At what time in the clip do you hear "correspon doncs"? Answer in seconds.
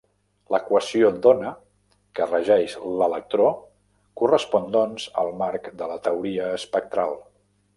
4.23-5.07